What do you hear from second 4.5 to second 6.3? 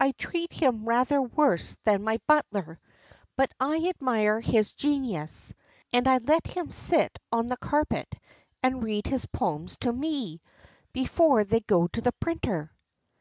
genius, and I